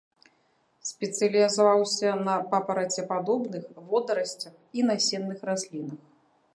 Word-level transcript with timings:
Спецыялізаваўся 0.91 2.09
на 2.29 2.33
папарацепадобных, 2.55 3.63
водарасцях 3.91 4.53
і 4.81 4.91
насенных 4.93 5.37
раслінах. 5.53 5.99